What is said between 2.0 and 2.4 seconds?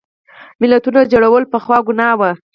وه.